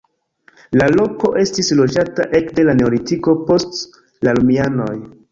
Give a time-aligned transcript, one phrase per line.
[0.79, 3.77] La loko estis loĝata ekde la neolitiko post
[4.29, 4.97] la romianoj.